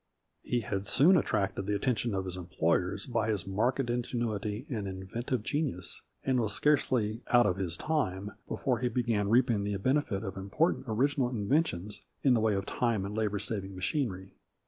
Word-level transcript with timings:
He 0.41 0.61
had 0.61 0.87
soon 0.87 1.15
attracted 1.15 1.67
the 1.67 1.75
attention 1.75 2.15
of 2.15 2.25
his 2.25 2.35
em 2.35 2.47
ployers 2.47 3.07
by 3.07 3.29
his 3.29 3.45
marked 3.45 3.87
ingenuity 3.87 4.65
and 4.67 4.87
inventive 4.87 5.43
genius, 5.43 6.01
and 6.23 6.39
was 6.39 6.53
scarcely" 6.53 7.21
out 7.27 7.45
of 7.45 7.57
his 7.57 7.77
time" 7.77 8.31
be 8.49 8.55
fore 8.57 8.79
he 8.79 8.87
began 8.89 9.29
reaping 9.29 9.63
the 9.63 9.75
benefit 9.77 10.23
of 10.23 10.37
important 10.37 10.85
original 10.87 11.29
inventions, 11.29 12.01
in 12.23 12.33
the 12.33 12.39
way 12.39 12.55
of 12.55 12.65
time 12.65 13.05
and 13.05 13.13
labor 13.15 13.37
saving 13.37 13.75
machinery. 13.75 14.33